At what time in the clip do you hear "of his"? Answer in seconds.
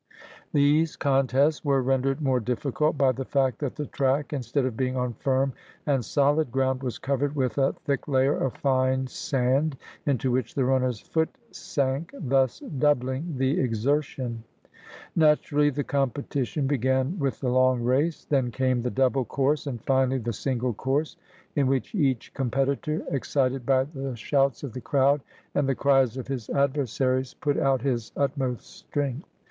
26.17-26.49